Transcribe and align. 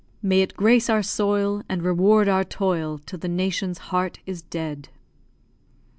May 0.23 0.41
it 0.41 0.55
grace 0.55 0.89
our 0.89 1.03
soil, 1.03 1.61
And 1.69 1.83
reward 1.83 2.27
our 2.27 2.43
toil, 2.43 2.97
Till 3.05 3.19
the 3.19 3.27
nation's 3.27 3.77
heart 3.93 4.17
is 4.25 4.41
dead. 4.41 4.89